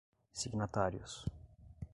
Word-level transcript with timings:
signatários 0.33 1.23